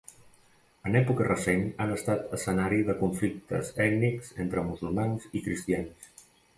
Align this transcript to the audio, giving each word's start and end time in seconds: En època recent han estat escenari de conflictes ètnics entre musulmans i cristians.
En 0.89 0.97
època 0.99 1.27
recent 1.27 1.61
han 1.85 1.93
estat 1.97 2.33
escenari 2.39 2.81
de 2.89 2.97
conflictes 3.05 3.73
ètnics 3.89 4.35
entre 4.49 4.67
musulmans 4.73 5.33
i 5.41 5.49
cristians. 5.49 6.15